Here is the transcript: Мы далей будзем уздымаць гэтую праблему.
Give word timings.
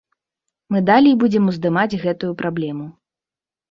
Мы 0.75 0.81
далей 0.89 1.15
будзем 1.25 1.43
уздымаць 1.53 1.99
гэтую 2.09 2.31
праблему. 2.45 2.85